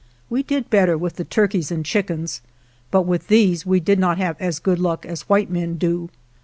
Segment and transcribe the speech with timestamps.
[0.31, 2.41] We did better with the turkeys and chickens,
[2.89, 6.09] but with these we did not have as good luck as white men do.